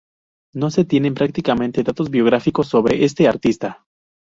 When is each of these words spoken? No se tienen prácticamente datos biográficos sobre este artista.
No 0.55 0.71
se 0.71 0.83
tienen 0.83 1.13
prácticamente 1.13 1.83
datos 1.83 2.09
biográficos 2.09 2.67
sobre 2.67 3.03
este 3.05 3.27
artista. 3.27 3.85